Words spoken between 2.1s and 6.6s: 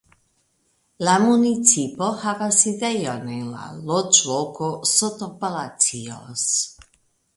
havas sidejon en la loĝloko Sotopalacios.